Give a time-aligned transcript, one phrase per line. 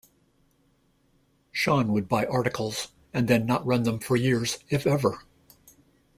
[1.51, 5.25] Shawn would buy articles and then not run them for years, if ever.